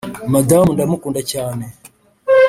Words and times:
madamu 0.33 0.69
ndamukunda 0.73 1.21
cyane, 1.31 1.65